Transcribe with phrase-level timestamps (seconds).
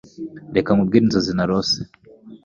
[0.55, 1.77] Reka nkubwire inzozi narose.